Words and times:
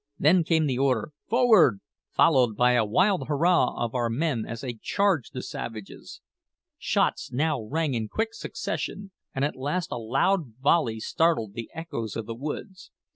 Then 0.17 0.43
came 0.43 0.65
the 0.65 0.79
order, 0.79 1.11
"Forward!" 1.29 1.79
followed 2.11 2.55
by 2.57 2.71
a 2.71 2.83
wild 2.83 3.27
hurrah 3.27 3.75
of 3.85 3.93
our 3.93 4.09
men 4.09 4.47
as 4.47 4.61
they 4.61 4.73
charged 4.73 5.33
the 5.33 5.43
savages. 5.43 6.21
Shots 6.79 7.31
now 7.31 7.61
rang 7.61 7.93
in 7.93 8.07
quick 8.07 8.33
succession, 8.33 9.11
and 9.35 9.45
at 9.45 9.55
last 9.55 9.91
a 9.91 9.99
loud 9.99 10.55
volley 10.59 10.99
startled 10.99 11.53
the 11.53 11.69
echoes 11.75 12.15
of 12.15 12.25
the 12.25 12.33
woods. 12.33 12.89